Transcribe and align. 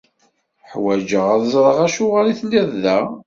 Ḥwajeɣ 0.71 1.25
ad 1.35 1.43
ẓreɣ 1.53 1.77
acuɣer 1.87 2.25
i 2.27 2.33
telliḍ 2.39 2.69
da. 2.83 2.97